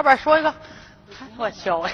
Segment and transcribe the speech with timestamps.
[0.00, 0.54] 老板说一个，
[1.36, 1.84] 我敲。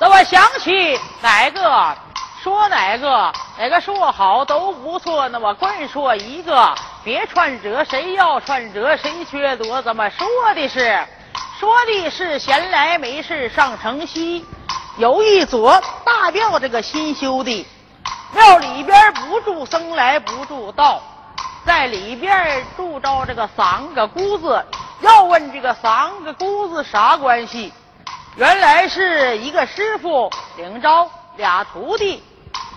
[0.00, 1.94] 那我想起哪个
[2.42, 5.28] 说哪个，哪个说好都不错。
[5.28, 6.74] 那么光说一个，
[7.04, 9.82] 别串折，谁要串折谁缺德。
[9.82, 10.98] 怎么说的是？
[11.60, 14.42] 说的是闲来没事上城西，
[14.96, 17.66] 有一座大庙，这个新修的
[18.32, 21.02] 庙里边不住僧来不住道，
[21.66, 24.64] 在里边住着这个三个姑子。
[25.00, 27.72] 要问这个三个姑子啥关系？
[28.36, 32.22] 原来是一个师傅领着俩徒弟，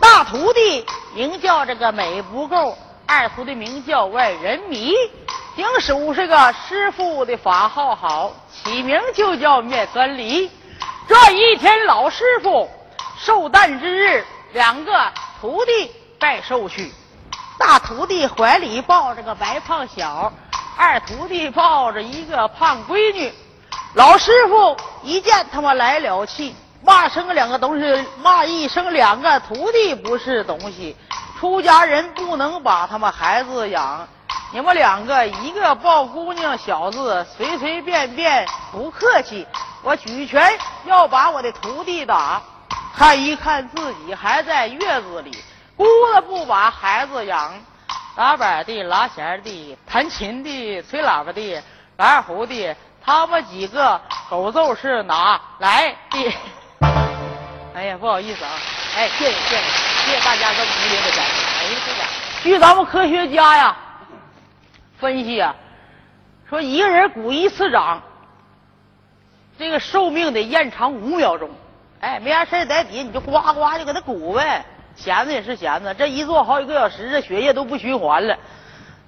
[0.01, 4.93] 大徒弟名叫这个美不够，二徒弟名叫万人迷。
[5.55, 10.49] 丁叔是个师傅的法号好，起名就叫灭根离。
[11.07, 12.69] 这一天，老师傅
[13.17, 16.91] 寿诞之日，两个徒弟拜寿去。
[17.59, 20.31] 大徒弟怀里抱着个白胖小，
[20.77, 23.31] 二徒弟抱着一个胖闺女。
[23.95, 30.95] 老师傅一见他们来了气，骂生两个东西，骂一声两个徒弟不是东西，
[31.37, 34.07] 出家人不能把他们孩子养。
[34.53, 39.45] 你们两个一个抱姑娘小子，随随便便不客气，
[39.83, 42.41] 我举拳要把我的徒弟打。
[42.95, 45.31] 看一看自己还在月子里，
[45.79, 47.53] 姑子不把孩子养，
[48.13, 51.63] 打板的、拉弦的、弹琴的、吹喇叭的、
[51.95, 56.35] 打二胡的，他们几个狗揍是哪来的？
[57.73, 58.51] 哎呀，不好意思啊，
[58.97, 59.61] 哎，谢谢谢谢
[60.05, 61.45] 谢谢大家这么热烈的掌声。
[61.61, 62.03] 哎呀，这家
[62.43, 63.77] 据咱们科学家呀。
[64.99, 65.55] 分析啊，
[66.49, 68.01] 说一个人鼓一次掌，
[69.57, 71.49] 这个寿命得延长五秒钟。
[72.01, 74.65] 哎，没啥事在底下你就呱呱就给他鼓呗，
[74.99, 78.37] 闲着也是闲着，这一坐好几个小时，这血液都不循环了。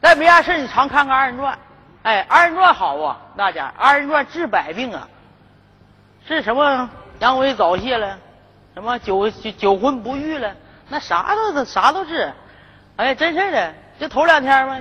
[0.02, 1.59] 再没啥事你常看看二人转，
[2.03, 5.07] 哎，二人转好啊，大家二人转治百病啊，
[6.25, 8.18] 是什么阳痿早泄了，
[8.74, 10.56] 什么久久婚不育了，
[10.88, 12.34] 那啥都啥都治。
[12.96, 14.79] 哎，真是的，就头两天嘛。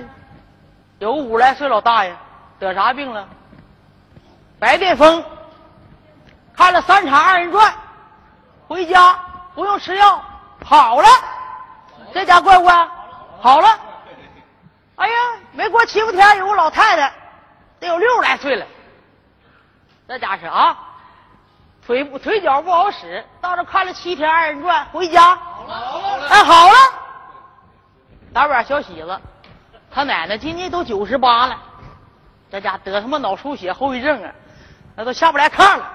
[0.99, 2.15] 有个五来岁老大爷
[2.59, 3.27] 得啥病了？
[4.59, 5.23] 白癜风。
[6.53, 7.73] 看了三场二人转，
[8.67, 9.17] 回家
[9.55, 10.23] 不用吃药，
[10.65, 11.07] 好了。
[12.13, 12.87] 这家怪不怪
[13.39, 13.79] 好了。
[14.95, 15.15] 哎呀，
[15.51, 17.11] 没过七八天，有个老太太
[17.79, 18.65] 得有六十来岁了。
[20.07, 20.77] 这家是啊，
[21.85, 26.75] 腿腿脚不好使，到这看了七天二人转，回家好了，哎好了。
[28.33, 29.19] 打板小喜子。
[29.89, 31.57] 他奶奶今年都九十八了，
[32.51, 34.31] 这家得他妈脑出血后遗症啊，
[34.95, 35.89] 那都下不来炕了。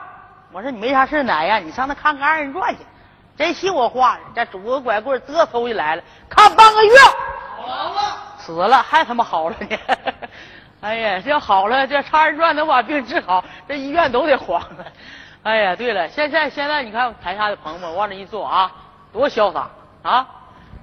[0.50, 2.81] 我说你没啥事奶呀，你上那看看二人转去。
[3.36, 6.92] 真信我话，这拄个拐棍嘚嗖就来了，看半个月，
[7.56, 9.78] 好了，死了还他妈好了呢。
[10.80, 14.84] 哎呀，这要好了，这二人转能把病治好，这医院都得慌了。
[15.42, 18.70] 哎呀，对了，现在现在你看台下的朋友们往这一坐啊，
[19.12, 19.68] 多潇洒
[20.03, 20.26] 啊，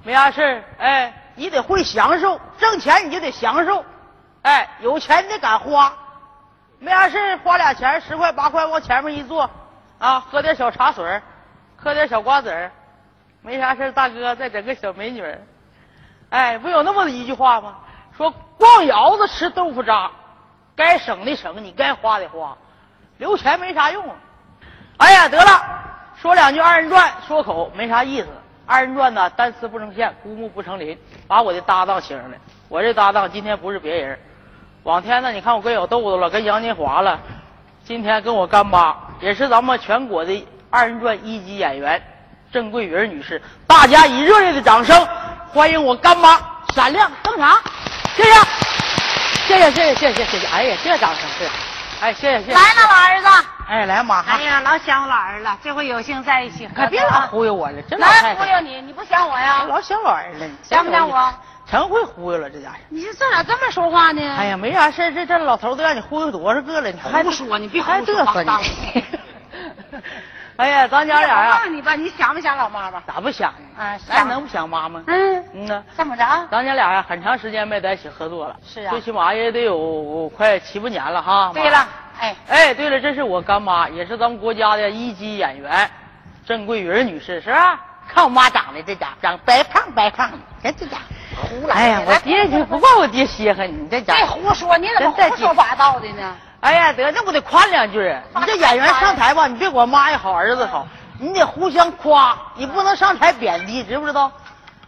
[0.02, 1.12] 没啥事哎。
[1.36, 3.84] 你得会享受，挣钱你就得享受，
[4.42, 5.92] 哎，有钱你得敢花，
[6.78, 9.50] 没啥事花俩钱十块八块往前面一坐，
[9.98, 11.20] 啊，喝点小茶水
[11.84, 12.72] 嗑点小瓜子儿，
[13.42, 15.22] 没啥事大哥再整个小美女
[16.30, 17.76] 哎，不有那么一句话吗？
[18.16, 20.10] 说光窑子吃豆腐渣，
[20.74, 22.56] 该省的省，你该花的花，
[23.18, 24.02] 留钱没啥用。
[24.96, 25.62] 哎呀，得了，
[26.16, 28.28] 说两句二人转，说口没啥意思。
[28.64, 30.98] 二人转呢，单丝不成线，孤木不成林。
[31.28, 32.38] 把我的搭档请上来，
[32.70, 34.18] 我这搭档今天不是别人，
[34.84, 37.20] 往天呢，你看我跟小豆豆了，跟杨金华了，
[37.84, 42.02] 今天跟我干妈，也是咱们全国的二人转一级演员
[42.52, 43.40] 郑桂云女士。
[43.64, 45.06] 大家以热烈的掌声
[45.46, 46.36] 欢迎我干妈
[46.74, 47.56] 闪亮登场，
[48.16, 48.32] 谢谢，
[49.46, 50.46] 谢谢，谢谢，谢谢，谢谢。
[50.48, 51.48] 哎呀，这掌声是，
[52.00, 52.54] 哎，谢谢，谢谢。
[52.54, 53.28] 来了，老儿子。
[53.68, 54.20] 哎，来妈！
[54.22, 59.64] 哎呀，老想我老儿了，这回有幸在一起，可别老忽悠我了，真老太忽悠你，你不想我呀？
[59.68, 61.32] 老想老儿了，想不想我？
[61.70, 62.76] 成会忽悠了，这家伙。
[62.88, 64.20] 你这咋这么说话呢？
[64.36, 69.04] 哎呀，没啥事这这老头都让你忽悠多少个了，你还不说，你别还嘚瑟你。
[70.56, 73.00] 哎呀，咱家俩呀，我问你吧，你想不想老妈妈？
[73.06, 73.82] 咋不想呢？
[73.82, 75.02] 啊，咱能不想妈吗？
[75.08, 75.82] 嗯嗯呐。
[75.96, 76.24] 怎么着？
[76.50, 78.56] 咱家俩呀，很长时间没在一起合作了。
[78.64, 78.90] 是啊。
[78.90, 81.50] 最起码也得有快七八年了哈。
[81.52, 81.88] 对了。
[82.20, 85.90] 哎哎，对了，这是我干妈，也是咱们国家的一级演员，
[86.46, 87.80] 郑桂云女士，是吧？
[88.06, 90.98] 看我妈长得这家长白胖白胖的，看这家
[91.36, 91.74] 胡来。
[91.74, 94.14] 哎呀，我爹就不怪我爹稀罕你这家。
[94.14, 96.36] 别胡说，你怎么胡说八道的呢？
[96.64, 97.98] 哎呀，得，那我得夸两句？
[98.36, 100.86] 你这演员上台吧，你别管妈也好，儿子好，
[101.18, 104.32] 你得互相夸，你不能上台贬低，知不知道？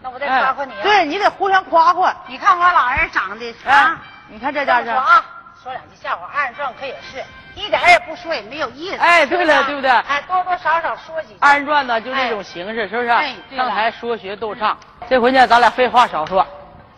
[0.01, 0.73] 那我得夸夸你。
[0.83, 2.15] 对你得互相夸夸。
[2.29, 4.01] 你看我老人长得啊。
[4.29, 5.23] 你看这家说啊，
[5.63, 7.23] 说两句笑话，二人转可也是
[7.55, 8.97] 一点也不说也没有意思。
[8.97, 9.91] 哎，对了，对不对？
[9.91, 11.39] 哎，多多少少说几句。
[11.41, 13.09] 二人转呢，就这种形式，是不是？
[13.11, 14.75] 哎，上台说学逗唱。
[15.11, 16.47] 这回呢，咱俩废话少说，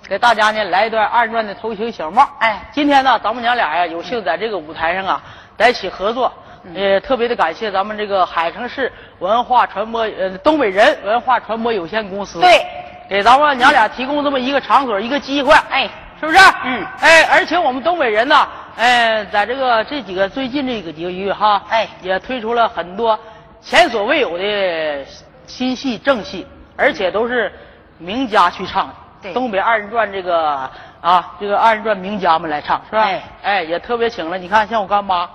[0.08, 2.26] 给大家呢来一段二人转的头型小帽。
[2.40, 5.22] 哎，今天呢，咱们娘俩呀有幸在这个舞台上啊
[5.56, 6.32] 在一起合作，
[6.72, 12.40] 也特别的感谢咱们这个海城市文化传播呃东北人文化传播有限公司。
[12.40, 12.64] 对。
[13.06, 15.88] 给咱们娘俩提供这么一个场所，一个机会，哎，
[16.20, 16.38] 是不是？
[16.62, 18.46] 嗯，哎，而且我们东北人呢，
[18.76, 23.18] 哎，在这个这几个最近这个几个月哈，哎，也推出了很多
[23.62, 25.06] 前所未有的
[25.46, 26.46] 新戏正戏，
[26.76, 27.50] 而且都是
[27.96, 28.94] 名家去唱的。
[29.22, 30.70] 对，东北二人转这个
[31.00, 33.02] 啊，这个二人转名家们来唱，是吧？
[33.02, 35.28] 哎，哎，也特别请了，你看像我干妈，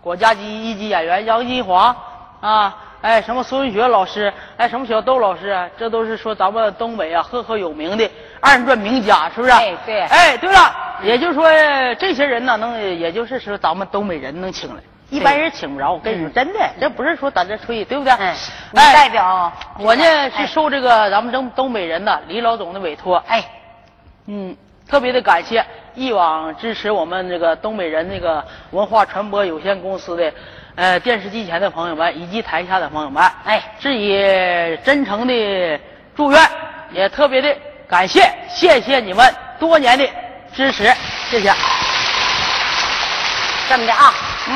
[0.00, 1.94] 国家级一级演员杨金华
[2.40, 2.76] 啊。
[3.02, 8.06] 哎，什么苏文学老师，哎，什么小豆老师，这都是说咱们东北啊赫赫有名的
[8.42, 9.52] 二人转名家，是不是？
[9.52, 10.00] 哎，对。
[10.02, 11.48] 哎，对了，也就是说
[11.94, 15.92] 这些人呢，能，也就是说咱们东北人能请来，一般人请不着。
[15.92, 18.12] 我跟你说，真的，这不是说在这吹，对不对？
[18.14, 18.34] 嗯。
[18.74, 23.22] 哎，代表我呢是受这个咱们东东北人的李老总的委托。
[23.26, 23.44] 哎，
[24.26, 24.56] 嗯，
[24.88, 25.64] 特别的感谢
[25.94, 30.32] 一往支持我们这个东北人那个文化传播有限公司的。
[30.76, 34.16] 呃，电视机前的朋友们以及台下的朋友们，哎，致以
[34.82, 35.80] 真诚的
[36.16, 36.40] 祝愿，
[36.92, 37.54] 也特别的
[37.86, 40.08] 感谢，谢谢你们多年的
[40.54, 40.84] 支持，
[41.28, 41.52] 谢谢。
[43.68, 44.14] 这么的啊，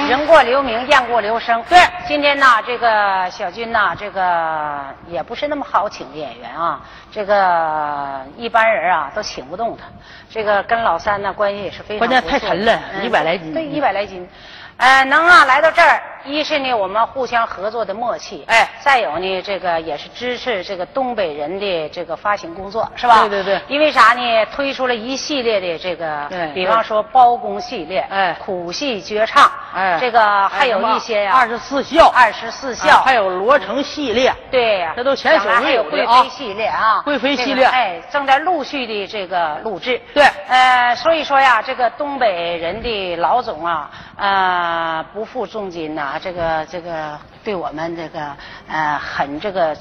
[0.09, 1.63] 人过留名，雁过留声。
[1.69, 6.81] 对，今天呢，这个小军呢，这个也不是那么好请的演员啊，
[7.11, 9.85] 这个一般人啊都请不动他。
[10.29, 13.55] 这个跟老三呢关系也是非常关键太沉了，一百来斤。
[13.55, 14.29] 对，一百来斤。
[14.77, 23.21] 呃，能啊，来到这儿，一是呢，我们互相合作的默契，哎，再有呢，这个也是支持这个东北人的这个发行工作，是吧？
[23.21, 23.61] 对对对。
[23.69, 24.47] 因为啥呢？
[24.47, 36.21] 推出了一系列的这个，比方说包公系列，哎，苦戏绝唱，哎，这个还有一些呀，二十四孝，二十四孝，还有罗成系列，对呀，这都前所未有的啊。
[36.21, 40.01] 贵妃系列啊，贵妃系列，哎，正在陆续的这个录制。
[40.13, 44.64] 对，呃，所以说呀，这个东北人的老总啊，呃，
[45.13, 45.47] 不负。
[45.47, 48.35] 重金呐，这个这个对我们这个
[48.67, 49.77] 呃很这个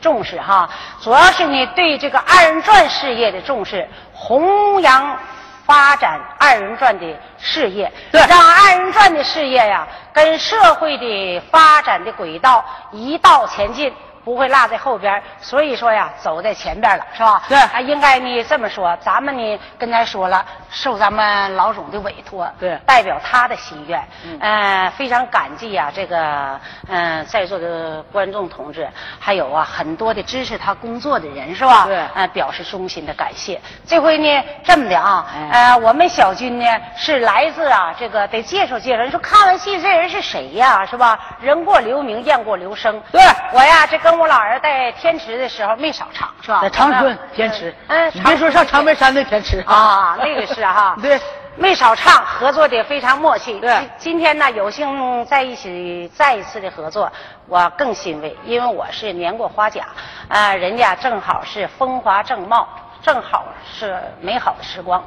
[0.00, 0.68] 重视哈，
[1.00, 5.18] 主要是呢对这个二人转事业的重视，弘扬
[5.64, 7.06] 发展二人转的
[7.38, 13.92] 事业，让二人转的事业呀跟社会的发展的轨道一道前进。
[14.26, 17.40] 不会落在后边，所以说呀，走在前边了，是吧？
[17.48, 24.02] 对，啊，应该呢这么说，咱们呢跟他说了，受咱们老总的委托，对，代表他的心愿，
[24.40, 26.58] 嗯，非常感激呀，这个
[26.88, 28.88] 嗯，在座的观众同志，
[29.20, 31.84] 还有啊很多的支持他工作的人，是吧？
[31.86, 33.60] 对，嗯，表示衷心的感谢。
[33.86, 39.04] 这回呢，这么的啊，呃，我们小军呢是来自啊，这个得介绍介绍。
[39.04, 40.84] 你说看完戏这人是谁呀？
[40.84, 41.16] 是吧？
[41.40, 43.00] 人过留名，雁过留声。
[43.12, 44.15] 对我呀，这跟。
[44.16, 46.60] 我老儿在天池的时候没少唱，是吧？
[46.62, 51.20] 在长春天池，嗯，你别说上长白山那天池啊，那个是哈， 对，
[51.56, 53.58] 没少唱，合作的非常默契。
[53.60, 57.10] 对，今天呢，有幸在一起再一次的合作，
[57.46, 59.84] 我更欣慰，因为我是年过花甲，
[60.28, 62.68] 啊，人家正好是风华正茂，
[63.02, 65.02] 正好是美好的时光。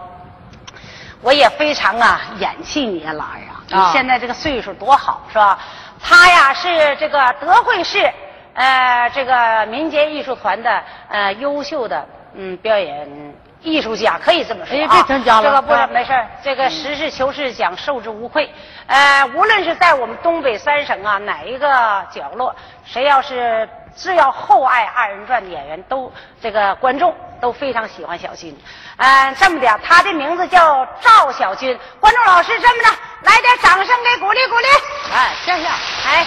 [1.22, 5.60] 我也非常啊，演气你啊，老儿啊，你现在这个岁数多好，是吧？
[6.02, 8.10] 他呀是这个德惠市。
[8.60, 15.06] 呃，这个民间艺术团的呃优秀的嗯表演艺术家，可以这么说啊。
[15.08, 16.12] 这个不是没事
[16.44, 18.54] 这个实事求是讲，受之无愧。
[18.88, 21.68] 呃，无论是在我们东北三省啊哪一个
[22.12, 26.12] 角落，谁要是只要厚爱二人转的演员，都
[26.42, 28.54] 这个观众都非常喜欢小军。
[28.98, 31.80] 嗯，这么的，他的名字叫赵小军。
[32.02, 32.90] 观众老师，这么的，
[33.22, 34.68] 来点掌声给鼓励鼓励。
[35.14, 35.66] 哎，谢谢。
[36.06, 36.26] 哎。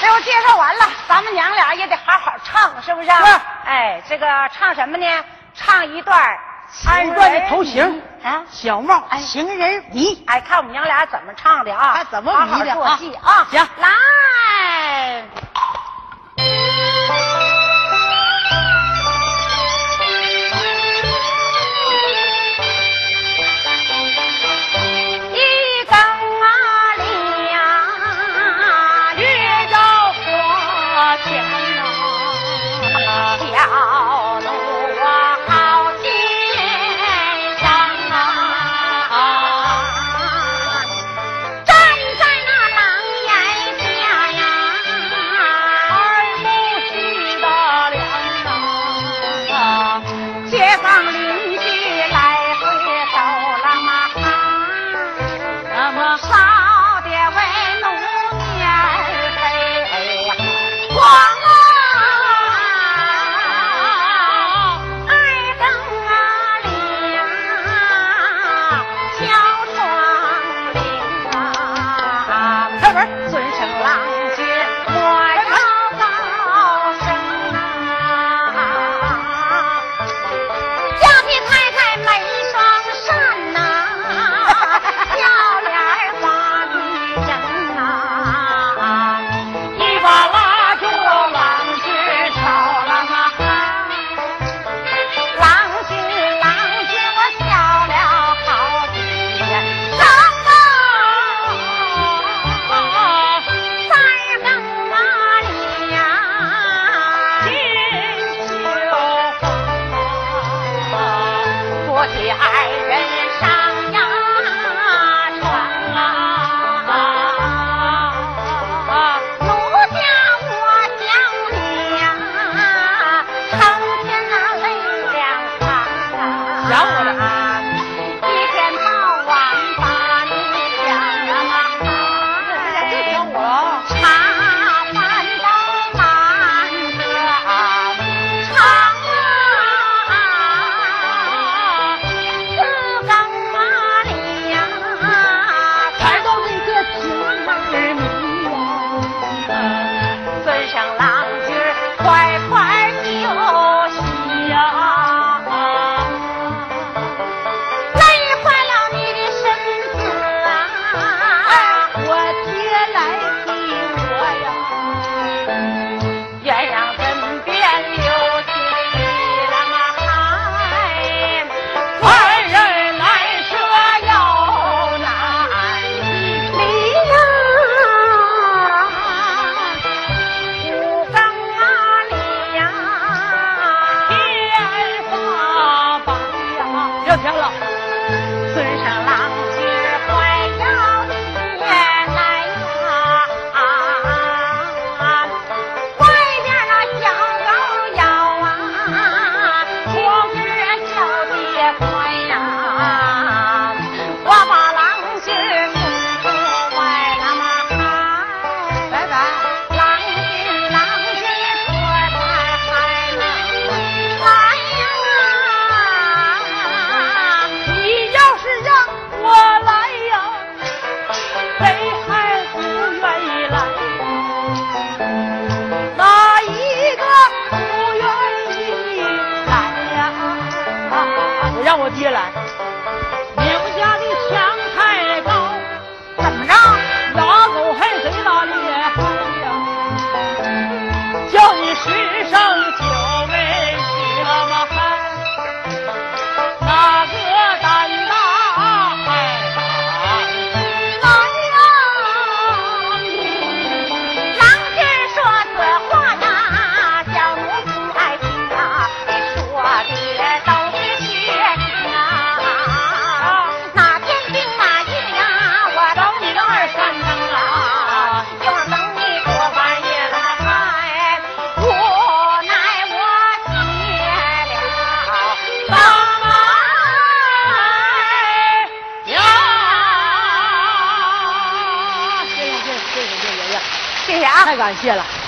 [0.00, 3.08] 这我介绍完了，咱们娘俩也得好好唱，是不是？
[3.08, 3.40] 是。
[3.64, 5.24] 哎，这个唱什么呢？
[5.54, 6.38] 唱一段
[6.86, 10.22] 安人头型啊，小帽情人迷。
[10.28, 11.94] 哎，看我们娘俩怎么唱的啊？
[11.94, 12.96] 看怎么迷的啊？
[12.96, 13.88] 戏啊，行，来。
[33.66, 34.27] 了。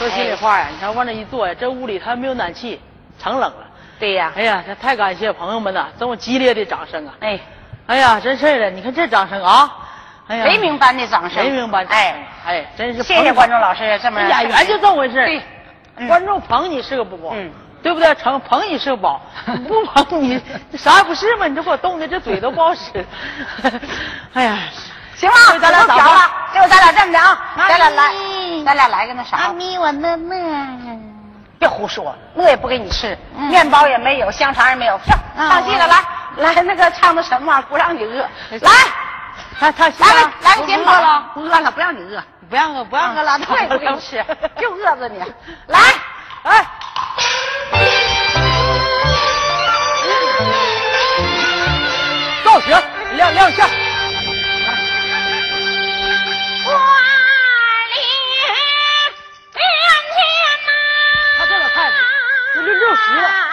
[0.01, 2.81] 说心里话呀，你看往这一坐呀，这屋里它没有暖气，
[3.23, 3.67] 成冷了。
[3.99, 7.15] 对呀，哎呀，这太感谢朋友们呐，这么激烈的掌声啊！
[7.21, 7.39] 哎，
[7.87, 9.77] 哎呀，真是的，你看这掌声啊！
[10.27, 15.17] 哎呀，雷鸣般的掌声，雷鸣般，哎哎，真是谢谢观众老师这么演员就这么回事。
[15.27, 15.43] 对，
[15.99, 17.51] 嗯观众捧你是个宝，嗯，
[17.83, 18.15] 对不对？
[18.15, 19.21] 成捧你是个宝，
[19.69, 20.41] 不捧你
[20.79, 21.47] 啥也不是嘛！
[21.47, 23.05] 你这给我冻的这嘴都不好使。
[24.33, 24.59] 哎呀，
[25.21, 28.11] 行了，咱俩打发都调了，最后咱俩这么着啊，咱俩来，
[28.65, 30.35] 咱俩来个那啥，咪，我饿饿。
[31.59, 38.71] 别胡说，饿也不给你吃，嗯面包也没有，香肠也没有，上啊唱戏了，来来那个唱的什么玩意儿，不让你饿，来
[39.59, 44.25] 他他来个来个肩膀了，不饿了，不让你饿，不让饿，不让饿，拉 倒我也不给你吃，
[44.59, 45.19] 就饿着你，
[45.67, 45.79] 来，
[46.45, 46.67] 哎。
[52.43, 52.71] 造型
[53.17, 53.69] 亮亮相，
[62.81, 63.50] 六十，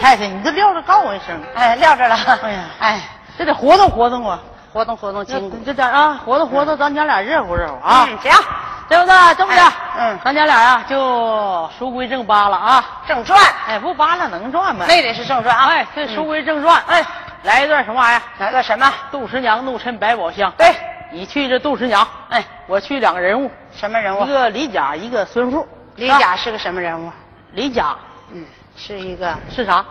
[0.00, 2.16] 太太，你这撂着告我一声，哎，撂这了。
[2.42, 3.00] 哎呀哎，
[3.38, 4.38] 这得活动活动我，
[4.72, 8.32] 活动活动筋骨这点啊，活动活动，咱娘俩热乎热乎啊，嗯，行，
[8.88, 9.14] 对不对？
[9.36, 14.84] 这么的哎，嗯咱娘俩呀就书归正八了啊，正传，哎，不扒拉能转吗？
[14.88, 15.66] 那得是正传啊。
[15.68, 17.04] 哎，这书归正传，哎，
[17.42, 18.22] 来一段什么玩意儿？
[18.38, 18.92] 来个什么？
[19.10, 20.74] 杜十娘怒沉百宝箱，对，
[21.10, 24.26] 你去这杜十娘，哎，我去两个人物，什么人物一？
[24.28, 25.66] 个李甲，一个孙富。
[25.96, 27.10] 李啊甲是个什么人物？
[27.52, 27.96] 李甲
[28.32, 28.44] 嗯，
[28.76, 29.84] 是一个是啥？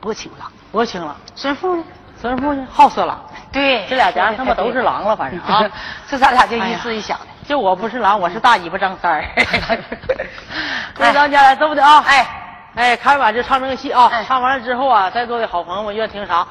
[0.00, 0.50] 薄情郎。
[0.72, 1.16] 薄情郎。
[1.34, 1.84] 孙富呢？
[2.20, 2.66] 孙富呢？
[2.70, 3.18] 好色郎。
[3.52, 5.64] 对这俩家他妈都是狼了，反正啊。
[6.06, 7.26] 这咱俩就一思一想的。
[7.46, 9.24] 就我不是狼，我是大尾巴张三儿。
[10.98, 12.04] 那，咱家来，对不对啊？
[12.06, 12.26] 哎，
[12.74, 16.46] 哎，开晚就唱这个戏啊哎，唱完了之后啊，在座的好朋友们愿听啥，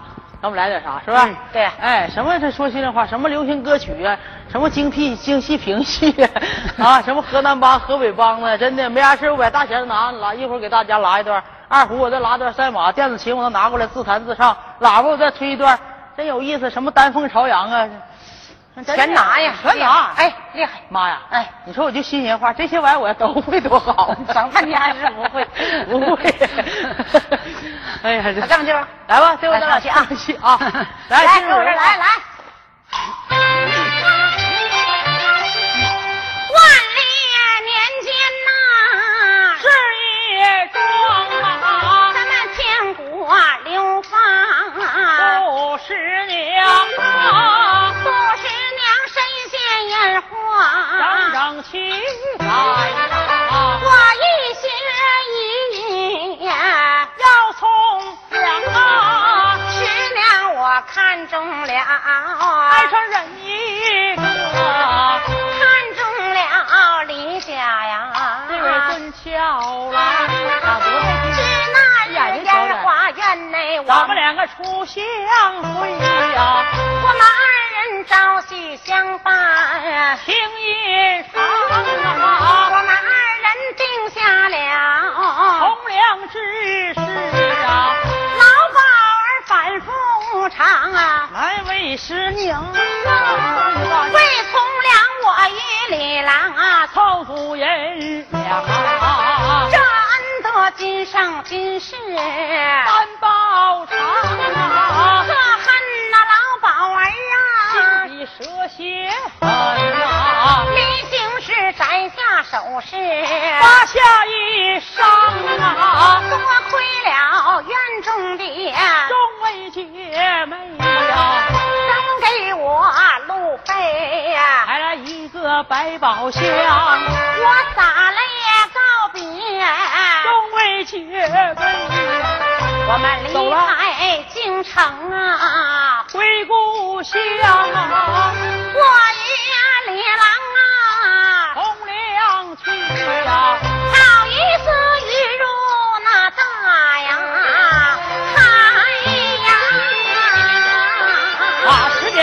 [0.46, 1.26] 咱们来点啥，是吧？
[1.26, 4.16] 嗯对哎，什么这说心里话，什么流行歌曲啊，
[4.48, 6.30] 什么京屁京戏评戏啊，
[6.86, 11.42] 啊，什么河南帮、河北帮的，真的没啥事，我把大弦拿拉，一会儿给大家拉一段。
[11.68, 15.76] 二胡我再拉段赛马，电子琴我能拿过来自弹自唱，喇叭我再吹一段，
[16.16, 16.70] 真有意思。
[16.70, 17.90] 什么丹凤朝阳啊，
[18.84, 20.12] 全拿呀，全拿。
[20.18, 20.72] 哎，厉害！
[20.90, 21.20] 妈呀！
[21.30, 24.14] 哎，你说我就新鲜话，这些玩意儿我要都会多好。
[24.34, 25.46] 整半天还是不会
[25.86, 26.36] 不会。
[28.04, 30.60] 哎呀，这那这么就来吧，最后咱俩去啊唱戏啊！
[31.10, 33.85] 来，我这来来。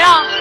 [0.02, 0.31] 啊，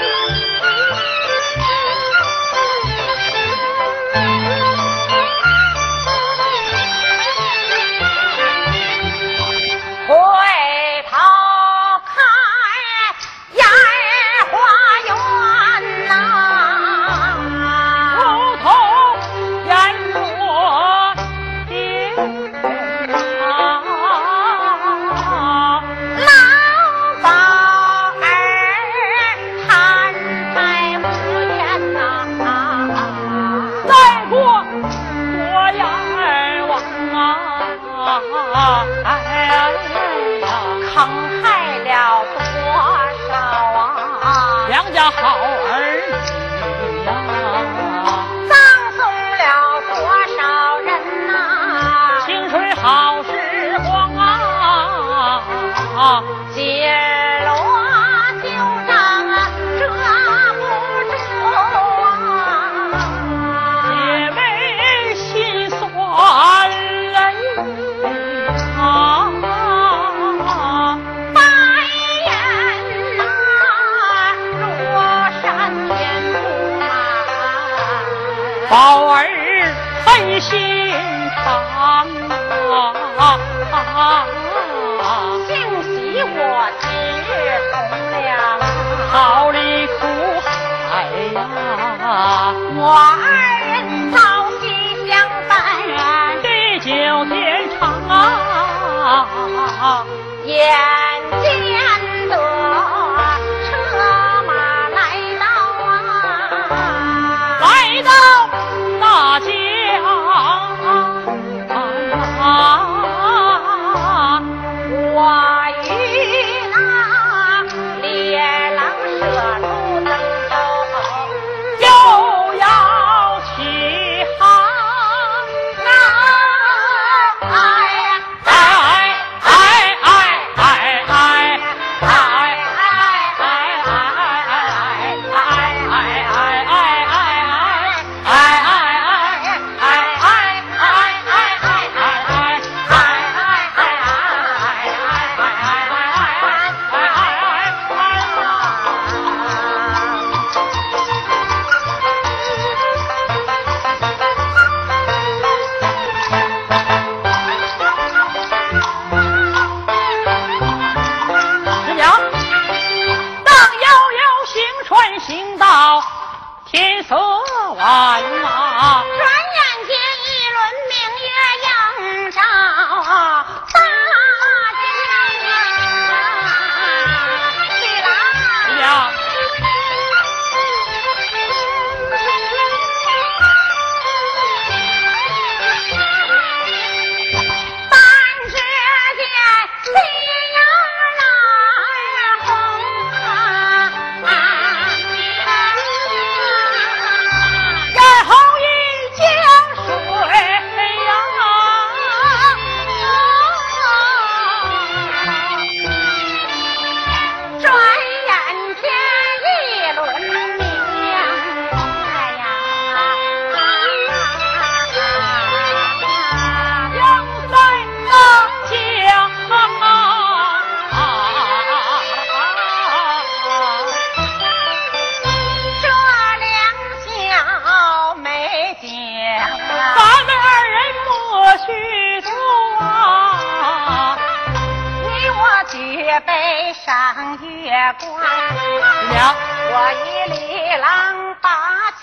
[239.74, 239.96] 我与
[240.34, 241.50] 李郎把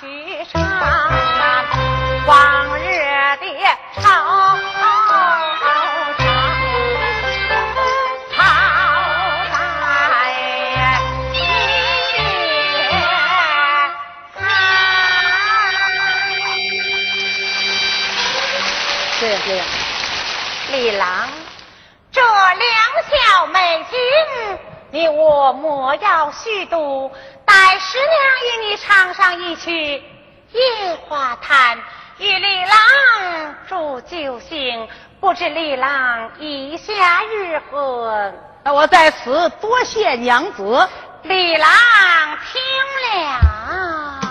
[0.01, 0.03] 曲
[0.51, 0.59] 唱，
[2.27, 2.81] 往日
[3.37, 3.45] 的
[4.01, 4.83] 朝朝
[8.35, 8.37] 好
[9.53, 9.55] 在
[10.33, 10.37] 心
[19.21, 19.61] 这样这样，
[20.73, 21.18] 李郎，
[23.03, 23.99] 小美景。
[24.91, 27.11] 你我莫要虚度，
[27.45, 28.11] 待师娘
[28.45, 29.71] 与你唱上一曲
[30.53, 31.77] 《夜花叹》，
[32.19, 34.89] 与李郎祝酒兴。
[35.21, 38.33] 不知李郎意下如何？
[38.65, 40.89] 那我在此多谢娘子。
[41.23, 41.69] 李郎
[42.47, 42.61] 听
[43.21, 44.28] 了。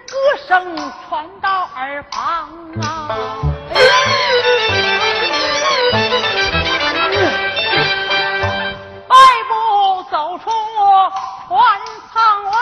[0.00, 0.76] 歌声
[1.08, 2.48] 传到耳旁
[2.82, 3.08] 啊
[9.08, 9.16] 迈
[9.48, 10.50] 步走出
[11.48, 11.80] 船
[12.12, 12.52] 舱外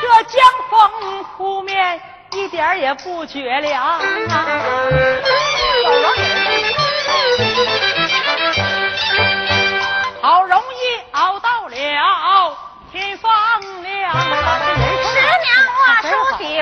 [0.00, 2.00] 这江风扑面
[2.32, 3.82] 一点也不觉凉
[4.28, 5.59] 啊。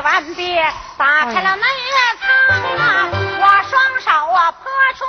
[0.00, 0.56] 完毕
[0.96, 1.62] 打开了门
[2.78, 3.08] 啊
[3.40, 5.04] 我双手啊泼出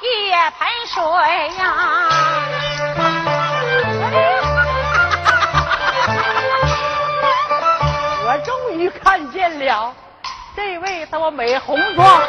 [0.00, 1.02] 一盆水
[1.58, 2.08] 呀。
[8.24, 9.92] 我终于看见了
[10.54, 12.20] 这位多美红妆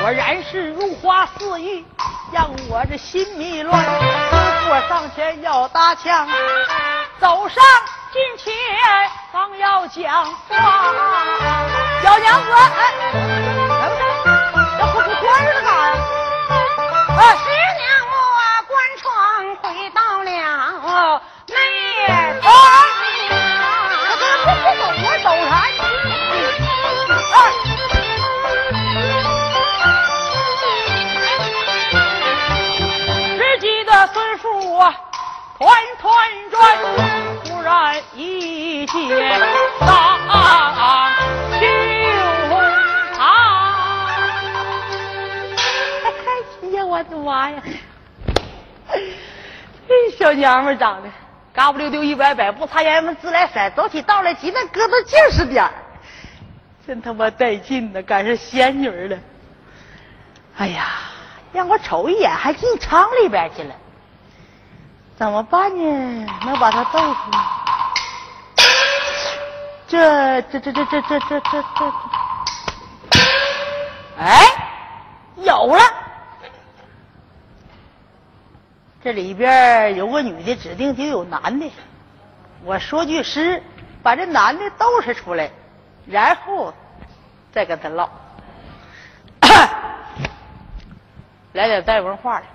[0.00, 1.84] 果然是如花似玉
[2.32, 3.84] 让我的心迷乱
[4.68, 6.26] 我上前要搭腔
[7.18, 7.62] 走上
[9.88, 10.56] 讲话，
[12.02, 12.50] 小娘子，
[13.12, 13.18] 哎，
[14.80, 15.75] 要喝出昨日的。
[50.36, 51.08] 娘们长得
[51.52, 55.72] 嘎不溜丢一摆摆，不擦烟自来色，走起道来急那疙瘩劲是点儿，
[56.86, 59.18] 真他妈带劲呢，赶上仙女了。
[60.58, 60.86] 哎呀，
[61.52, 63.74] 让我瞅一眼还进厂里边去了，
[65.16, 66.26] 怎么办呢？
[66.44, 67.18] 能把他逗死？
[69.88, 71.92] 这这这这这这这这这，
[74.18, 74.44] 哎，
[75.36, 76.05] 有了。
[79.06, 81.70] 这里边有个女的，指定就有男的。
[82.64, 83.62] 我说句诗，
[84.02, 85.48] 把这男的逗射出来，
[86.06, 86.74] 然后
[87.52, 88.10] 再跟他唠。
[91.52, 92.46] 来点带文化的。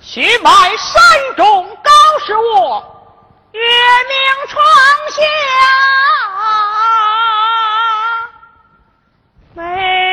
[0.00, 1.02] 须埋山
[1.36, 1.90] 中高
[2.24, 3.10] 是我，
[3.50, 4.64] 月明窗
[5.10, 5.22] 下
[9.52, 10.05] 美。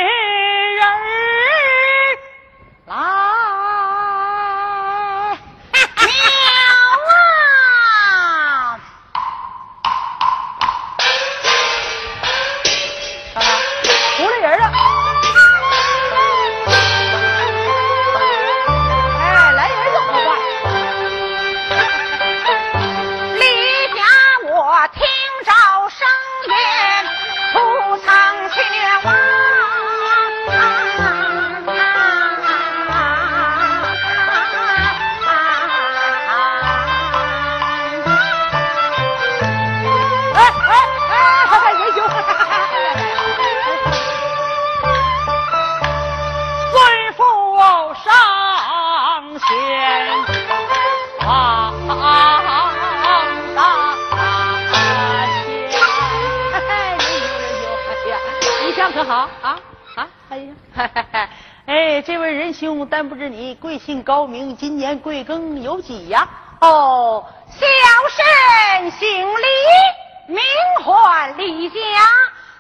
[62.54, 64.56] 兄，但不知你贵姓高明？
[64.56, 66.28] 今年贵庚有几呀？
[66.62, 67.66] 哦，小
[68.10, 70.42] 生姓李，名
[70.84, 71.78] 唤李家，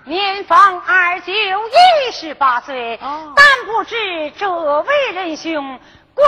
[0.04, 2.98] 年方二九，一十八岁。
[3.02, 4.50] 哦，但不知这
[4.82, 5.80] 位仁兄
[6.14, 6.26] 贵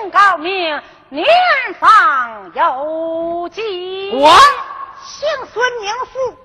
[0.00, 0.80] 姓高明？
[1.08, 1.26] 年
[1.80, 4.12] 方有几？
[4.14, 4.30] 我
[5.02, 6.36] 姓孙，名富。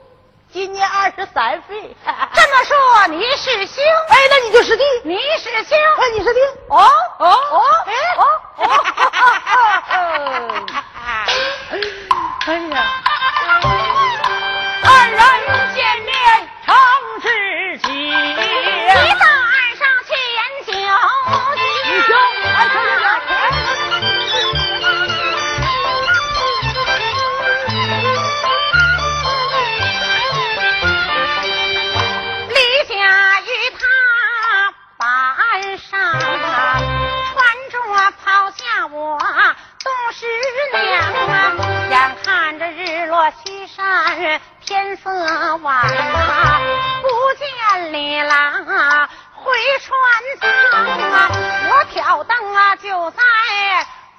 [0.55, 1.93] 今年二十三岁，
[2.33, 3.83] 这么说你是兄？
[4.07, 4.83] 哎，那你就是弟。
[5.03, 5.77] 你是兄？
[5.97, 6.39] 哎，你是弟。
[6.69, 6.89] 哦
[7.19, 8.23] 哦哦，哎哦
[8.55, 8.63] 哦，
[12.47, 12.85] 哎呀，
[14.85, 15.19] 二人
[15.75, 16.15] 见面
[16.65, 16.73] 成
[17.21, 17.27] 知
[17.79, 17.91] 己，
[43.31, 45.09] 西山天色
[45.57, 46.61] 晚啊，
[47.01, 47.07] 不
[47.37, 48.65] 见李郎
[49.33, 49.89] 回船
[50.39, 50.49] 舱
[51.11, 51.29] 啊，
[51.69, 53.23] 我挑灯啊就在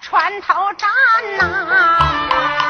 [0.01, 0.89] 船头站
[1.37, 2.66] 呐。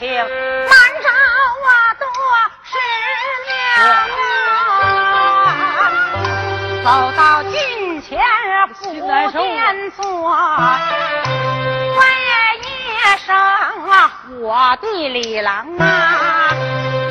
[0.00, 0.24] 情，难
[1.02, 1.08] 找
[1.68, 2.06] 啊，多
[2.64, 2.72] 失
[3.44, 3.52] 娘
[5.44, 5.52] 啊！
[6.82, 8.18] 走到近前
[8.72, 8.80] 不
[9.30, 12.24] 便坐，半夜
[12.62, 12.64] 夜
[13.26, 16.48] 声啊，我的李郎啊，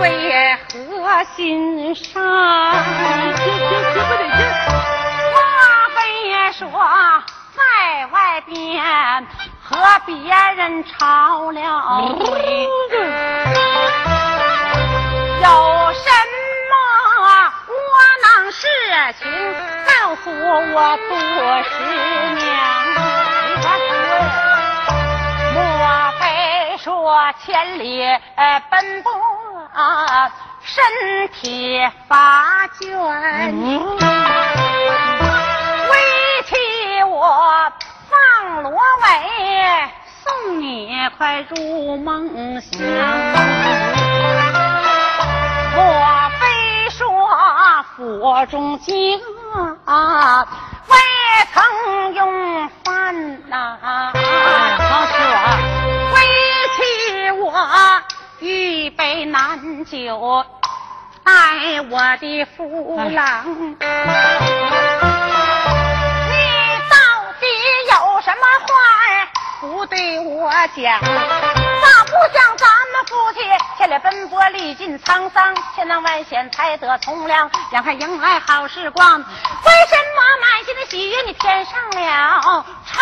[0.02, 2.20] 为何心伤？
[5.32, 5.38] 莫
[5.96, 6.02] 非
[6.54, 6.68] 说
[7.56, 7.62] 在
[8.08, 9.28] 外边？
[9.70, 10.16] 和别
[10.56, 11.62] 人吵了，
[15.42, 15.48] 有
[15.94, 16.10] 什
[16.70, 16.74] 么
[17.68, 17.78] 窝
[18.24, 18.66] 囊事
[19.20, 19.22] 情？
[19.86, 21.10] 告诉我杜
[21.70, 21.70] 十
[22.34, 22.44] 娘。
[25.54, 25.58] 莫
[26.20, 26.22] 非
[26.80, 26.90] 说
[27.46, 27.86] 千里
[28.72, 29.08] 奔波，
[30.64, 30.84] 身
[31.30, 32.88] 体发倦，
[35.92, 35.94] 委
[36.48, 36.58] 屈
[37.04, 37.72] 我？
[38.20, 39.88] 放罗帷，
[40.24, 42.80] 送你快入梦乡。
[45.76, 47.06] 莫非说
[47.96, 49.16] 府中饥
[49.86, 50.48] 饿，
[50.88, 50.96] 未
[51.54, 54.12] 曾用饭呐、啊？
[54.14, 55.14] 老师
[57.34, 58.02] 我我
[58.40, 60.46] 一杯难酒，
[61.24, 61.32] 待
[61.90, 63.78] 我的夫郎。
[63.80, 65.19] 啊
[69.62, 71.08] 不对我讲，咋
[72.06, 73.40] 不像咱们夫妻
[73.78, 82.00] 千里奔波历尽沧桑，千难万险才得从良，眼看迎来好时光，为什么满心的喜悦你添上了
[82.42, 82.96] 惆怅？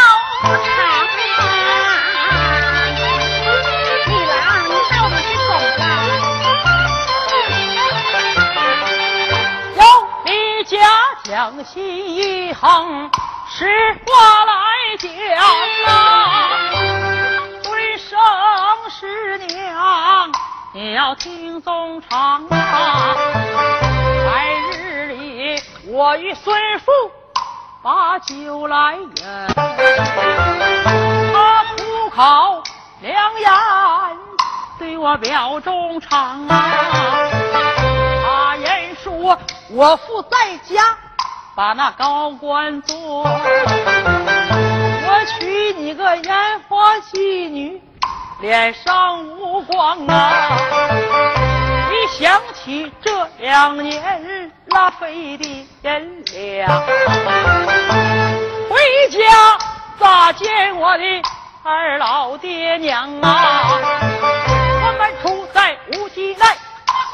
[4.07, 5.37] 李郎，你到底是
[5.77, 5.85] 怎么
[9.75, 9.77] 了？
[9.77, 9.79] 有
[10.25, 10.75] 你家
[11.23, 11.75] 将心
[12.15, 13.11] 一横，
[13.47, 13.55] 实
[14.07, 14.09] 话
[14.45, 14.51] 来
[14.97, 15.07] 讲
[20.79, 23.15] 你要听宗长啊！
[24.27, 24.45] 白
[24.77, 26.91] 日里，我与孙父
[27.81, 29.11] 把酒来饮，
[31.33, 32.61] 他苦口
[33.01, 33.51] 良言
[34.77, 36.69] 对我表忠肠啊！
[38.23, 39.35] 他言说
[39.71, 40.95] 我父在家
[41.55, 47.81] 把那高官做，我娶你个烟花妓女。
[48.39, 50.59] 脸上无光啊！
[51.91, 56.69] 一想起这两年拉费的银两，
[58.69, 58.77] 回
[59.09, 59.57] 家
[59.99, 61.03] 咋见我的
[61.63, 63.71] 二老爹娘啊？
[64.21, 66.45] 我们出在无锡内，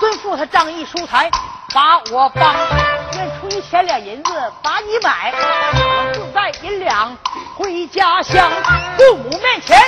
[0.01, 1.31] 孙父他仗义疏财，
[1.73, 2.53] 把我帮，
[3.15, 5.31] 愿出一千两银子把你买，
[5.73, 7.15] 我自带银两
[7.55, 8.51] 回家乡，
[8.97, 9.79] 父母面前。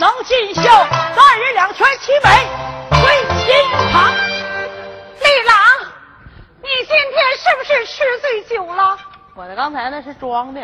[0.00, 0.62] 能尽孝，
[1.14, 2.48] 三人两全其美，
[2.88, 3.00] 归
[3.38, 3.54] 心
[3.92, 4.10] 肠。
[5.20, 5.56] 李郎，
[6.62, 8.96] 你今天是不是吃醉酒了？
[9.34, 10.60] 我的刚才那是装的，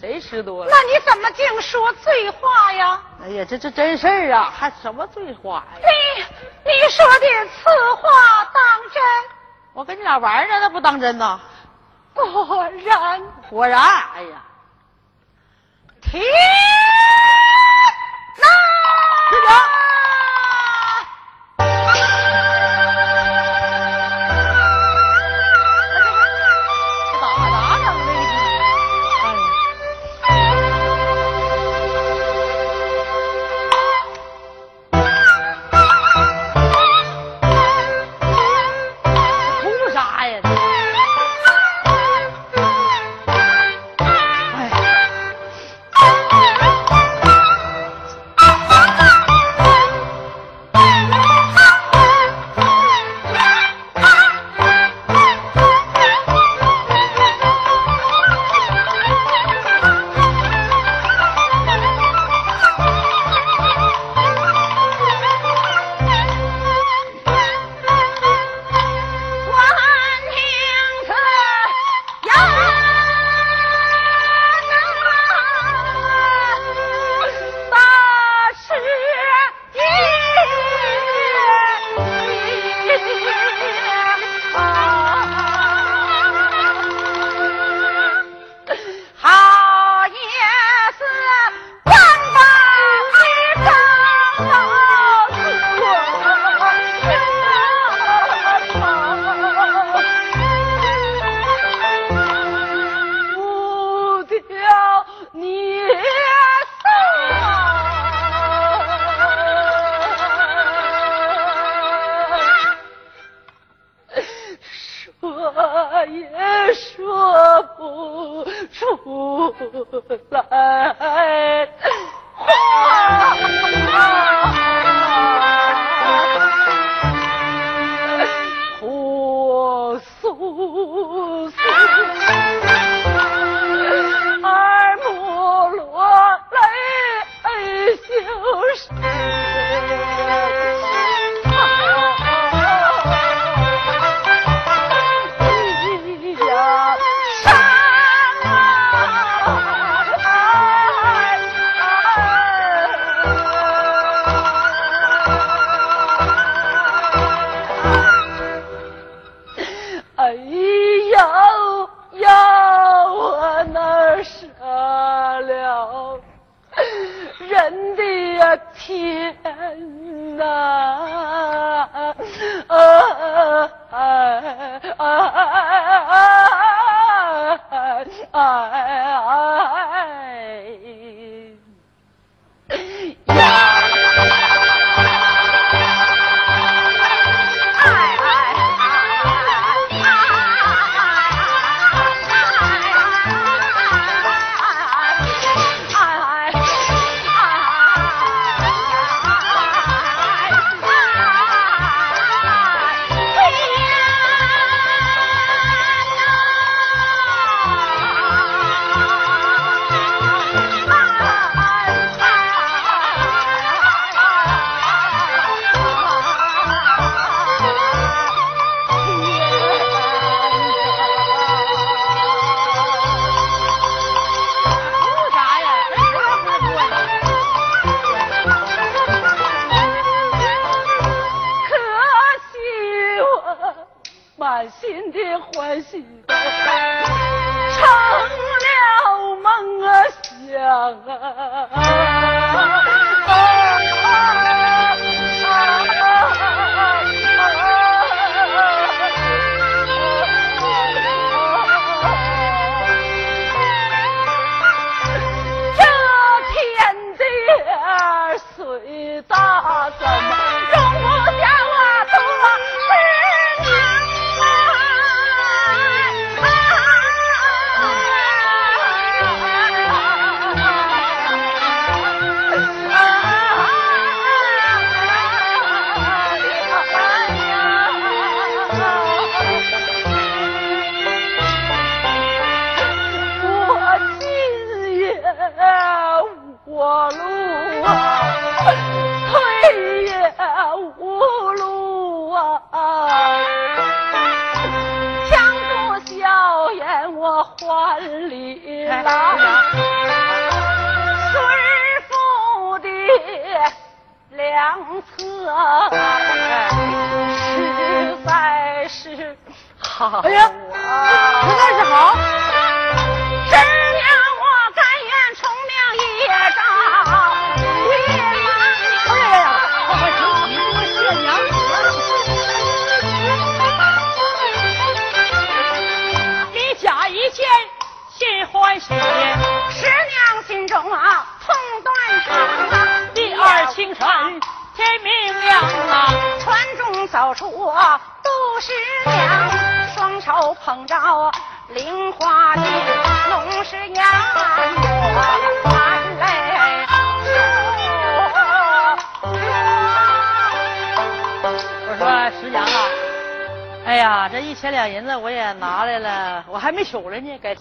[0.00, 0.70] 谁吃多了？
[0.70, 3.00] 那你怎么净说醉话呀？
[3.24, 5.88] 哎呀，这这真事儿啊，还什么醉话呀？
[6.14, 6.22] 你
[6.70, 8.62] 你说的此话当
[8.94, 9.02] 真？
[9.72, 11.40] 我跟你俩玩呢，那不当真呐？
[12.14, 13.80] 果然，果然，
[14.14, 14.40] 哎呀，
[16.00, 16.22] 天。
[19.44, 20.31] 那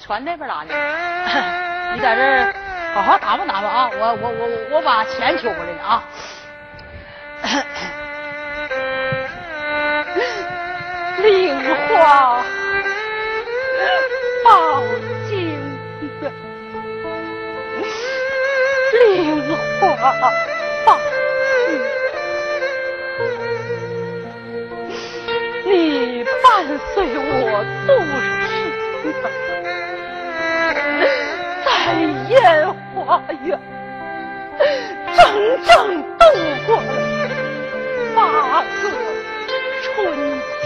[0.01, 0.70] 船，那边拉呢。
[32.31, 33.59] 烟花院，
[35.13, 35.19] 整
[35.65, 36.23] 整度
[36.65, 36.81] 过了
[38.15, 38.65] 八个
[39.83, 39.89] 春
[40.61, 40.63] 天。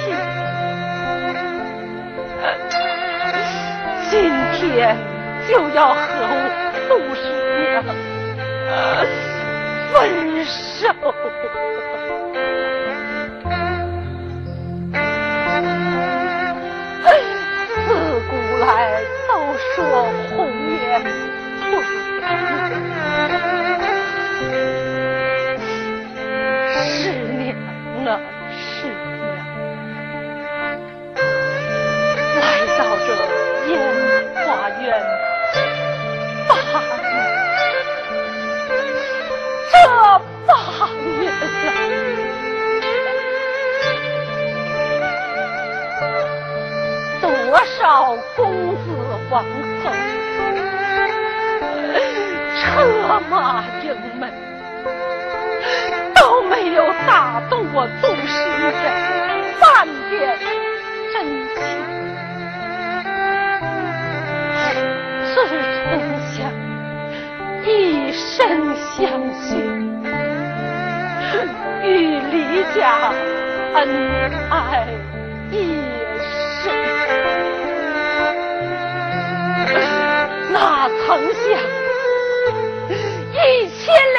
[4.11, 4.13] 今
[4.53, 4.95] 天
[5.49, 5.97] 就要和
[6.87, 7.19] 杜十
[7.71, 7.83] 娘
[9.91, 9.95] 分
[10.45, 10.85] 手。
[47.95, 48.91] 老公子
[49.31, 49.41] 王
[49.81, 49.87] 后，
[52.59, 52.61] 车
[53.29, 53.87] 马营
[54.19, 54.21] 门
[56.13, 58.35] 都没有打动我宗师
[58.73, 58.83] 的
[59.61, 60.13] 半点
[61.13, 61.15] 真
[61.55, 61.57] 情。
[65.31, 65.33] 是
[65.71, 65.87] 丞
[66.33, 66.35] 相
[67.63, 68.99] 一生相
[69.39, 69.47] 许，
[71.81, 71.87] 与
[72.29, 72.35] 李
[72.75, 72.83] 家
[73.75, 73.79] 恩
[74.49, 74.53] 爱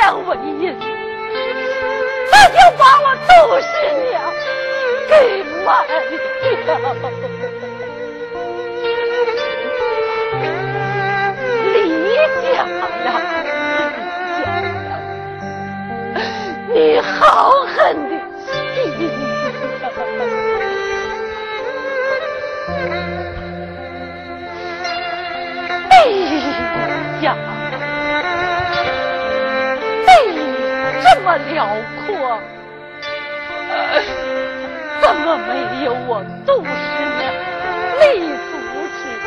[0.07, 0.73] 一千两纹银，
[2.31, 3.29] 他就把我杜
[3.61, 3.67] 十
[4.09, 4.15] 娘
[5.09, 5.13] 给
[5.65, 6.55] 卖掉。
[12.47, 13.07] 家呀，
[16.73, 17.75] 你好狠
[18.09, 18.13] 的
[18.47, 18.49] 心
[25.91, 25.93] 哎
[27.23, 27.27] 呀，
[31.27, 31.67] 么辽
[32.07, 32.39] 阔，
[35.03, 36.71] 怎么没有我杜十
[37.19, 37.35] 娘
[37.99, 38.53] 立足
[38.95, 39.03] 之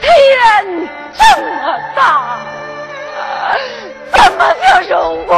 [0.00, 0.08] 天
[1.12, 2.00] 这么大，
[4.12, 5.30] 怎么就容不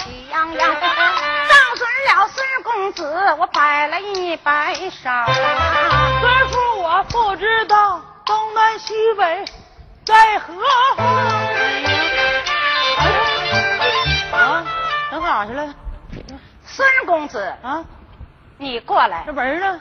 [0.00, 3.34] 喜洋洋，长孙了孙公子。
[3.38, 5.08] 我摆了一摆手。
[6.20, 9.44] 虽说我不知道东南西北
[10.04, 10.54] 在何
[10.96, 11.06] 方。
[14.32, 14.64] 啊，
[15.10, 15.74] 上哪去了？
[16.64, 17.84] 孙公子，啊，
[18.56, 19.80] 你过来这，门呢？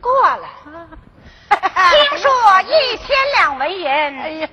[0.00, 0.48] 过来。
[1.90, 2.30] 听说
[2.62, 4.48] 一千两纹银，哎呀，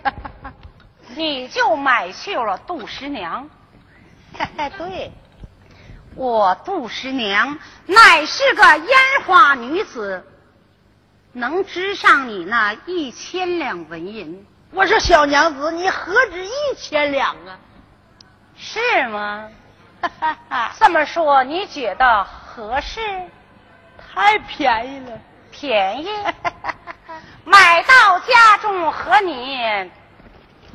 [1.16, 3.50] 你就买去了杜十娘。
[4.78, 5.12] 对，
[6.16, 10.26] 我杜十娘乃是个烟花女子，
[11.34, 17.60] 能值上你那一千两纹银，我说小娘子，你何止一千两啊？
[18.58, 19.50] 是吗？
[20.80, 23.00] 这么说，你觉得合适？
[24.14, 25.18] 太便宜了。
[25.52, 26.08] 便宜，
[27.44, 29.60] 买到家中和你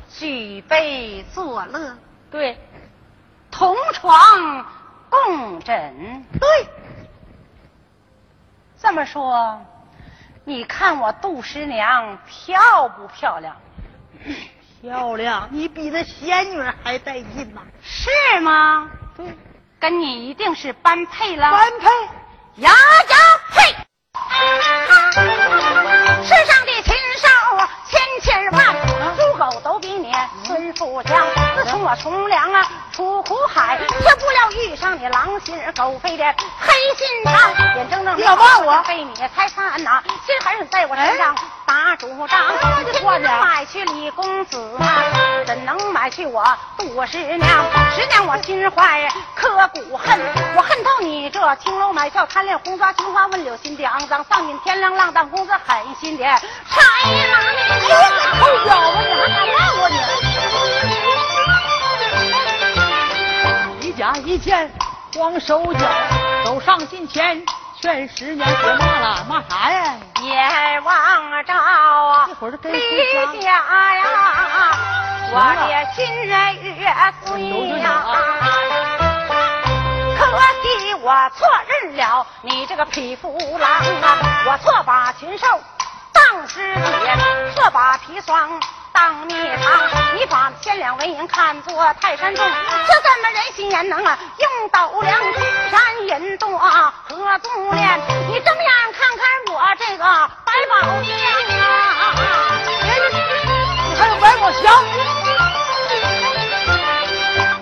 [0.07, 1.97] 举杯作乐，
[2.29, 2.55] 对，
[3.57, 4.63] 同床
[5.09, 6.23] 共枕。
[6.39, 6.69] 对，
[8.79, 9.59] 这么说，
[10.45, 13.55] 你看我杜十娘漂不漂亮？
[14.79, 18.91] 漂亮，你比那仙女还带劲呐、是吗？
[19.15, 19.25] 对，
[19.79, 21.49] 跟你一定是般配了。
[21.49, 21.87] 般配。
[22.61, 23.17] 呀呀
[23.49, 23.75] 配！
[26.23, 27.27] 世上的禽兽
[27.87, 28.75] 千千万，
[29.15, 30.11] 猪狗都比你
[30.43, 31.25] 孙富强。
[31.55, 32.66] 自从我从良啊
[32.97, 36.25] 出苦海，却不料遇上你狼心狗肺的
[36.59, 42.41] 黑心肠，眼睁睁你要骂我被你拆散呐，心狠在我身上打主张。
[42.99, 45.03] 说呢买去李公子啊，
[45.45, 46.43] 怎能买去我
[46.75, 47.65] 杜十娘？
[47.95, 50.19] 十娘我心怀刻骨恨，
[50.55, 57.43] 我恨透你这青楼买笑贪恋红妆青花问柳心地肮脏丧尽天良浪荡公子狠心的豺狼！
[57.69, 60.76] 哎呀，臭小子，你还敢骂我你？
[64.15, 64.71] 一见
[65.13, 65.87] 光手脚，
[66.45, 67.43] 走上近前
[67.81, 69.95] 劝十娘别骂了，骂啥呀？
[70.21, 72.79] 眼望着啊一会儿就跟离
[73.39, 73.51] 家
[73.95, 74.03] 呀，
[75.31, 76.31] 我的心越
[77.25, 77.83] 碎呀。
[80.17, 80.23] 可
[80.61, 84.17] 惜我错认了你这个匹夫郎啊！
[84.47, 85.45] 我错把禽兽
[86.11, 86.81] 当尸体，
[87.55, 88.59] 错把砒霜
[88.97, 89.87] 当蜜糖。
[90.15, 92.43] 你把千两纹银看作泰山重，
[92.87, 94.17] 这怎么人心眼能啊？
[94.39, 98.01] 用斗量金山银多何足恋？
[98.27, 99.23] 你睁眼看看
[99.53, 100.03] 我这个
[100.43, 101.13] 百宝箱
[101.59, 102.15] 啊！
[103.85, 104.83] 你还有百宝箱？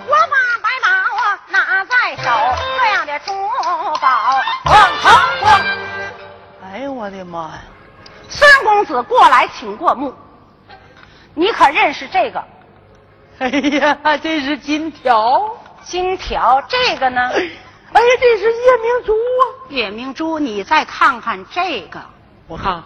[0.08, 0.88] 我把百宝
[1.20, 2.24] 啊拿在手，
[2.78, 3.32] 这样的珠
[4.00, 4.72] 宝哐
[5.02, 5.04] 哐
[5.42, 5.44] 哐！
[6.64, 7.60] 哎呦我的妈呀！
[8.30, 10.14] 孙公子过来，请过目。
[11.36, 12.42] 你可认识这个
[13.38, 15.54] 哎呀，这是金条！
[15.82, 16.62] 金条？
[16.62, 17.20] 这个呢？
[17.20, 19.42] 哎呀，这是夜明珠啊！
[19.68, 22.00] 夜明珠，你再看看这个，
[22.48, 22.82] 我看，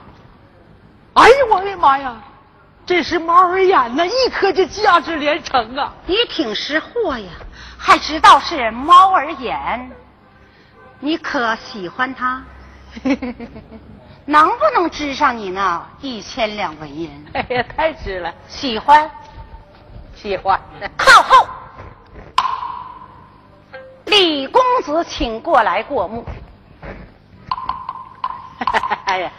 [1.15, 2.21] 哎呀我的妈呀，
[2.85, 5.95] 这是猫儿眼呐，一颗就价值连城啊！
[6.07, 7.31] 你挺识货呀，
[7.79, 9.91] 还知道是猫儿眼。
[10.99, 12.43] 你可喜欢它？
[14.31, 17.11] 能不能值上你那一千两纹银？
[17.33, 19.11] 哎呀，太值了，喜欢？
[20.15, 20.61] 喜欢。
[20.97, 21.49] 靠后。
[24.05, 26.25] 李公子，请过来过目。
[29.07, 29.33] 哎呀，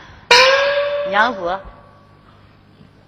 [1.07, 1.57] 娘子，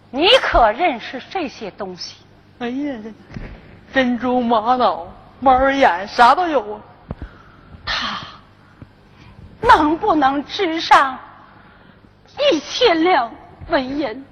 [0.09, 2.15] 你可认识这些东西？
[2.59, 2.95] 哎呀，
[3.93, 5.05] 珍珠玛瑙、
[5.41, 6.81] 猫儿眼啥都有啊！
[7.85, 8.25] 他
[9.67, 11.19] 能不能值上
[12.37, 13.31] 一千两
[13.69, 14.25] 纹银？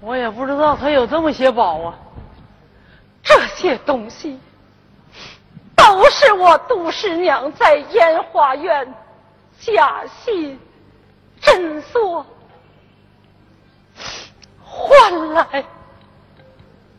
[0.00, 1.94] 我也不知道他有这么些宝啊！
[3.22, 4.40] 这些东西
[5.76, 8.94] 都是我杜十娘在烟花院
[9.58, 10.58] 假戏
[11.38, 12.24] 真做
[14.64, 15.64] 换来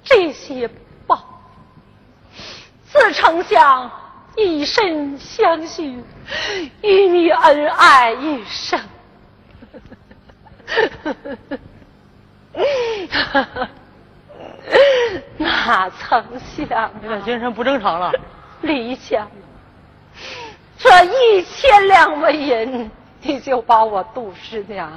[0.04, 0.70] 这些
[1.08, 1.24] 宝，
[2.86, 3.90] 自丞相
[4.38, 6.04] 以身相许，
[6.82, 8.80] 与你恩爱一生。
[15.38, 18.12] 哪曾想你咋精神不正常了？
[18.62, 19.28] 李想，
[20.78, 22.90] 这一千两纹银，
[23.22, 24.92] 你就把我杜十娘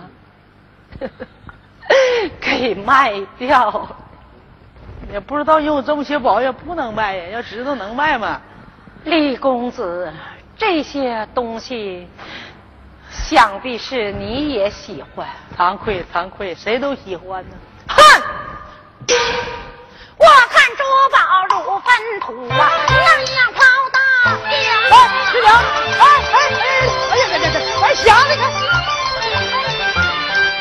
[2.40, 3.88] 给卖掉。
[5.12, 8.40] 也不知道有这么些宝也不能卖呀，要知道能卖吗？
[9.04, 10.10] 李公子，
[10.56, 12.08] 这些东西，
[13.28, 15.26] 想必是你也喜欢。
[15.56, 17.56] 惭愧，惭愧，谁都喜欢呢。
[17.88, 17.94] 哼！
[20.16, 21.18] 我看珠宝
[21.50, 21.86] 如粪
[22.20, 22.54] 土啊，
[22.88, 23.60] 样样抛
[23.92, 23.98] 大
[24.36, 24.50] 饼。
[24.90, 24.94] 哎，
[25.30, 25.48] 师娘，
[25.98, 26.02] 哎
[26.32, 26.62] 哎哎，
[27.10, 28.32] 哎呀，这这这，哎，了你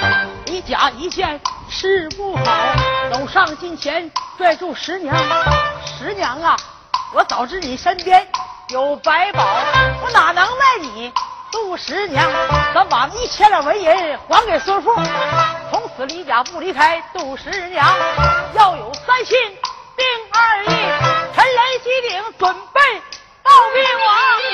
[0.02, 0.12] 看，
[0.46, 1.40] 一假一见
[1.70, 2.42] 是不好。
[3.12, 5.16] 走上近前，拽住十娘。
[5.86, 6.58] 十娘啊，
[7.14, 8.28] 我早知你身边
[8.70, 9.44] 有百宝，
[10.04, 11.14] 我哪能卖你
[11.54, 12.28] 杜十娘？
[12.74, 13.88] 咱把一千两纹银
[14.28, 14.92] 还给孙富，
[15.70, 17.86] 从此离家不离开杜十娘。
[18.56, 19.38] 要有三心
[19.96, 20.68] 定二意，
[21.36, 22.82] 陈雷机顶准备
[23.44, 24.10] 报兵王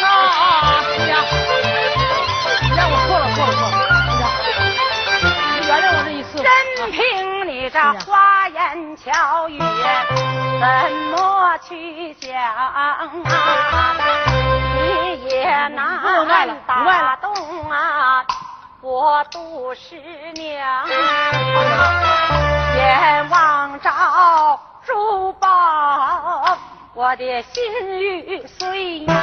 [0.10, 0.84] 啊！
[0.84, 3.72] 师娘，师娘，我错了，错了，错了。
[5.56, 6.43] 你原谅我这一次。
[6.43, 6.52] 任
[6.91, 7.00] 凭
[7.47, 8.58] 你这花言
[8.97, 9.58] 巧语
[10.60, 13.08] 怎么去讲啊，
[15.40, 17.34] 你也难打动
[17.72, 18.26] 啊
[18.82, 19.96] 我杜十
[20.34, 20.86] 娘。
[22.76, 23.90] 眼望着
[24.86, 26.58] 珠宝，
[26.94, 27.64] 我的心
[28.02, 29.14] 欲碎呀。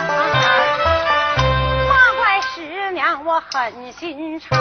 [1.86, 4.58] 骂怪十娘，我狠心肠。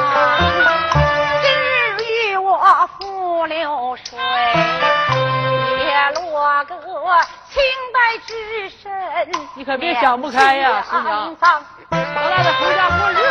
[2.37, 4.19] 我负流水，
[5.79, 6.75] 也落个
[7.55, 7.97] 清白
[8.27, 8.91] 之身。
[9.55, 11.33] 你可别想不开呀，师娘！
[11.89, 13.21] 咱俩得回家过日子。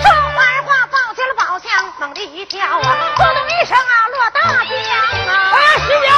[0.00, 1.68] 说完话，抱起了宝箱，
[1.98, 4.70] 猛地一跳啊，扑通一声啊，落大江
[5.26, 5.50] 啊！
[5.54, 6.14] 哎，师娘，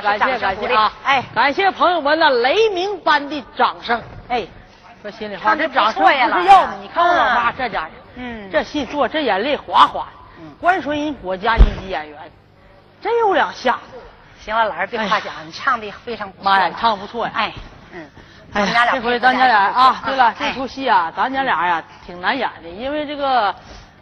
[0.00, 0.92] 感谢感谢啊！
[1.04, 4.00] 哎，感谢朋友们那雷鸣般的掌声。
[4.28, 4.46] 哎，
[5.02, 6.76] 说心里话，这掌声不是要的。
[6.80, 10.40] 你看我老妈这家人，嗯，这戏做这眼泪哗哗的。
[10.40, 12.18] 嗯，关水音国家一级演员，
[13.00, 13.98] 真有两下子。
[14.40, 16.44] 行了，老师别夸奖，你唱的非常不错。
[16.44, 17.32] 妈呀，你唱的不错呀！
[17.34, 17.52] 哎，
[17.92, 18.10] 嗯，
[18.52, 23.54] 哎呀，这回咱家俩啊，对了，这出戏啊，咱家俩呀挺难演的，因为这个。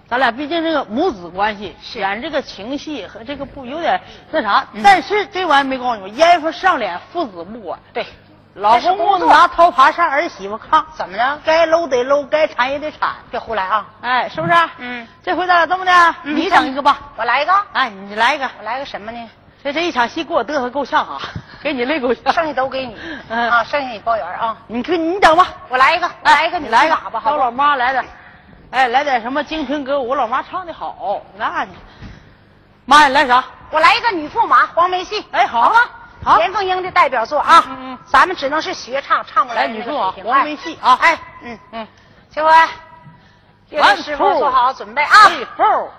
[0.08, 4.00] 咱俩毕竟这个母子关系，演这个情戏和这个不有点
[4.30, 7.78] 那啥，但是这玩意儿没告诉你们，烟夫上脸，父子不管。
[7.92, 8.06] 对，
[8.54, 11.38] 老公公拿刀耙上儿媳妇炕，怎么着？
[11.44, 13.86] 该搂得搂，该铲也得铲，别胡来啊！
[14.00, 14.54] 哎，是不是？
[14.78, 15.06] 嗯。
[15.22, 17.52] 这回咱俩这么的，你整一个吧，我来一个。
[17.74, 19.30] 哎，你来一个，我来个什么呢？
[19.62, 21.20] 这这一场戏给我嘚瑟够呛啊，
[21.62, 22.32] 给你累够呛。
[22.32, 22.96] 剩下都给你，
[23.28, 24.56] 啊，剩下你包圆啊。
[24.68, 27.36] 你去你整吧，我来一个，来一个，你来一个，吧，好。
[27.36, 28.02] 老妈来点。
[28.70, 30.08] 哎，来点什么京春歌舞？
[30.08, 31.72] 我老妈唱的好，那你，
[32.84, 33.42] 妈呀，来啥？
[33.70, 35.24] 我来一个女驸马黄梅戏。
[35.30, 35.90] 哎，好吧，
[36.22, 37.64] 好，严凤英的代表作啊。
[37.68, 40.98] 嗯嗯，咱们只能是学唱，唱不来女驸马黄梅戏啊。
[41.00, 41.88] 哎，嗯嗯，
[42.30, 42.68] 请问，
[43.70, 45.14] 乐师傅做好准备啊。
[45.56, 45.90] 后。